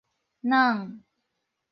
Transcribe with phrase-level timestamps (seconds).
[0.41, 1.05] 軟